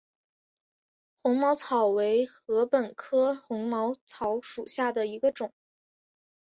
[1.21, 5.53] 红毛草为禾本科红毛草属下的一个种。